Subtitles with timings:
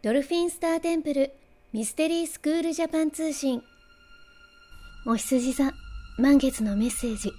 [0.00, 1.32] ドルフィンスターテンプル
[1.72, 3.64] ミステリースクールジャパン通信。
[5.04, 5.72] お羊座
[6.18, 7.32] 満月のメッセージ。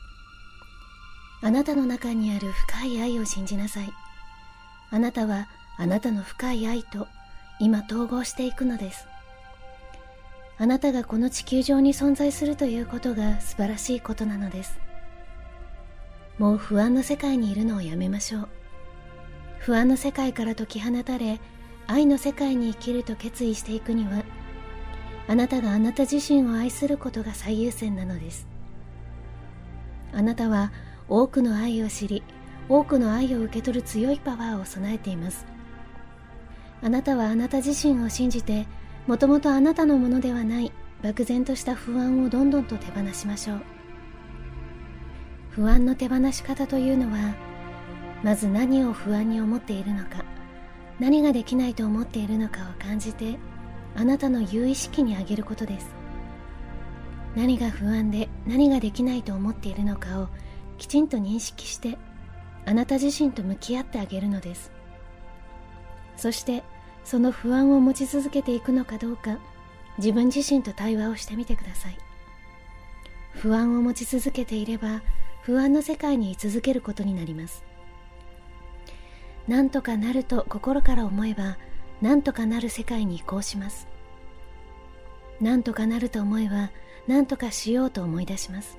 [1.42, 3.90] あなたの中にある深い愛を信じなさい。
[4.92, 7.08] あなたはあなたの深い愛と
[7.62, 9.08] 今統合していくのです。
[10.58, 14.78] あなたがこの地球上に存在するということが素晴らしいことなのです。
[16.38, 18.50] もう不安の世界にいるのをやめましょう。
[19.60, 21.40] 不安の世界から解き放たれ
[21.92, 24.24] 愛の世界に生きると決意していくには
[25.28, 28.48] あなたがあなた自身を愛することが最優先なのです。
[30.14, 30.72] あなたは
[31.08, 32.22] 多くの愛を知り
[32.68, 35.48] 多くの愛を受け取る強いパワーを備えています。
[36.84, 38.68] あなたはあなた自身を信じて
[39.08, 43.62] もともとあなたのものではない漠然とした不安をどんどんと手放しましょう。
[45.50, 47.34] 不安の手放し方というのは
[48.22, 50.24] まず何を不安に思っているのか。
[51.00, 53.38] 何ができないと思っているのかを感じて
[53.96, 55.88] あなたの有意識にあげることです。
[57.36, 60.28] 何が不安で何ができないと思っているのかを
[60.78, 61.98] きちんと認識して
[62.66, 64.72] あなた自身と向き合ってあげるのです。
[66.18, 66.64] そして
[67.06, 69.40] その不安を持ち続けていくのかどうか
[69.98, 71.98] 自分自身と対話をしてみてください。
[73.34, 75.02] 不安を持ち続けていれば
[75.44, 77.69] 不安の世界に居続けることになります。
[79.50, 81.58] なんとかなると心から思えば
[82.04, 83.88] なんとかなる世界に移行します。
[85.42, 86.70] なんとかなると思えば
[87.08, 88.78] なんとかしようと思い出します。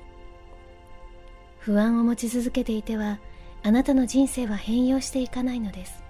[1.59, 3.19] 不安を持ち続けていては
[3.65, 6.05] あなたの人生は変容していかないのです。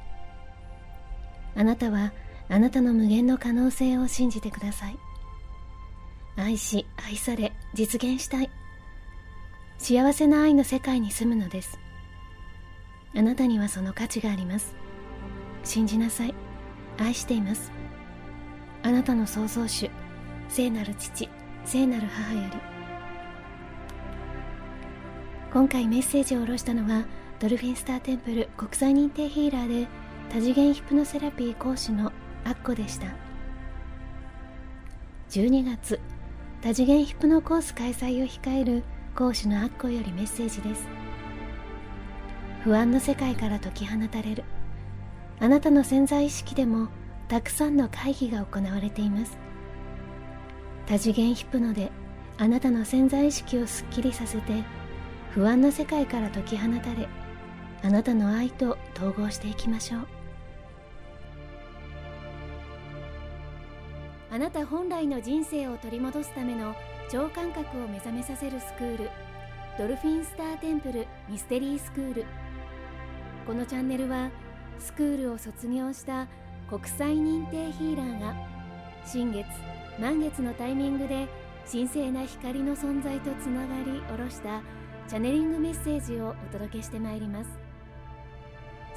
[1.56, 2.12] あなたは
[2.50, 4.98] あなたの無限の可能性を信じてください。
[6.36, 8.50] 愛し愛され実現したい。
[9.78, 11.78] 幸せな愛の世界に住むのです。
[13.14, 14.74] あなたにはその価値があります。
[15.64, 16.34] 信じなさい。
[16.98, 17.72] 愛しています。
[18.82, 19.90] あなたの創造主
[20.48, 21.28] 聖なる父
[21.64, 22.56] 聖なる母より。
[25.52, 27.04] 今回メッセージを下ろしたのは
[27.40, 29.88] ドルフィンスターテンプル国際認定ヒーラーで
[30.28, 32.12] 多次元ヒプノセラピー講師の
[32.44, 33.08] アッコでした。
[35.30, 36.00] 12月
[36.62, 38.84] 多次元ヒプノコース開催を控える
[39.16, 41.09] 講師のアッコよりメッセージです。
[42.62, 44.44] 不安の世界から解き放たれる。
[45.38, 46.88] あなたの潜在意識でも
[47.28, 49.38] たくさんの会議が行われています。
[50.86, 51.90] 多次元ヒプノで
[52.36, 54.62] あなたの潜在意識をすっきりさせて
[55.30, 57.08] 不安の世界から解き放たれ
[57.82, 60.06] あなたの愛と統合していきましょう。
[64.32, 66.74] あなた本来の人生を取り戻すための
[67.10, 69.10] 超感覚を目覚めさせるスクール。
[69.78, 72.26] ドルフィンスターテンプルミステリースクール。
[73.46, 74.30] このチャンネルは
[74.78, 76.28] スクールを卒業した
[76.68, 78.34] 国際認定ヒーラーが
[79.04, 79.46] 新月
[79.98, 81.26] 満月のタイミングで
[81.70, 84.62] 神聖な光の存在とつながり下ろした
[85.08, 87.50] チャネリングメッセージをお届けしてまいります。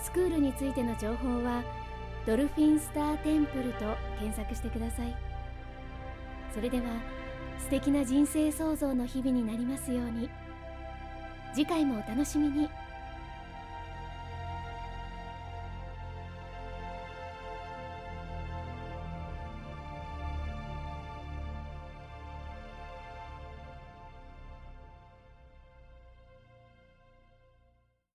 [0.02, 1.64] スクールについての情報は
[2.26, 3.80] ドルフィンスターテンプルと
[4.20, 5.16] 検索してください。
[6.53, 6.86] それでは
[7.58, 10.30] 素敵な人生創造の日々になりますように。
[11.53, 12.70] 次回もお楽しみに。